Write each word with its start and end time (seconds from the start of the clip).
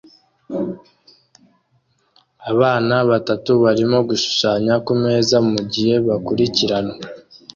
Abana 2.51 2.95
batatu 3.09 3.51
barimo 3.63 3.97
gushushanya 4.09 4.73
kumeza 4.85 5.37
mugihe 5.49 5.93
bakurikiranwa 6.07 6.97